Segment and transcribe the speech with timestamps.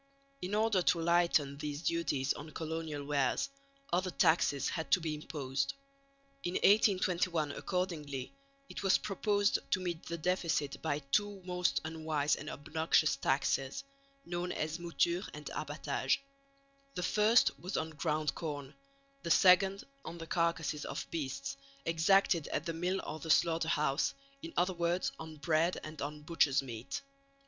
[0.41, 3.49] In order to lighten these duties on colonial wares,
[3.93, 5.75] other taxes had to be imposed.
[6.43, 8.33] In 1821 accordingly
[8.67, 13.83] it was proposed to meet the deficit by two most unwise and obnoxious taxes,
[14.25, 16.17] known as mouture and abbatage.
[16.95, 18.73] The first was on ground corn,
[19.21, 24.15] the second on the carcases of beasts, exacted at the mill or the slaughter house
[24.41, 27.03] in other words on bread and on butcher's meat.